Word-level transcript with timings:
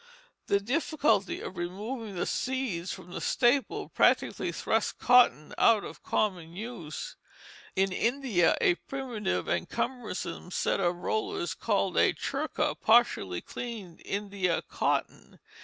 The 0.47 0.59
difficulty 0.59 1.41
of 1.41 1.57
removing 1.57 2.15
the 2.15 2.25
seeds 2.25 2.91
from 2.91 3.11
the 3.11 3.21
staple 3.21 3.87
practically 3.87 4.51
thrust 4.51 4.97
cotton 4.97 5.53
out 5.59 5.83
of 5.83 6.01
common 6.01 6.55
use. 6.55 7.17
In 7.75 7.91
India 7.91 8.57
a 8.59 8.73
primitive 8.73 9.47
and 9.47 9.69
cumbersome 9.69 10.49
set 10.49 10.79
of 10.79 10.95
rollers 10.95 11.53
called 11.53 11.97
a 11.97 12.13
churka 12.13 12.73
partially 12.81 13.41
cleaned 13.41 14.01
India 14.03 14.63
cotton. 14.67 15.39